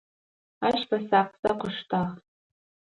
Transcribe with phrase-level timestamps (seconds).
[0.67, 2.11] Ащ фэсакъзэ къыштагъ.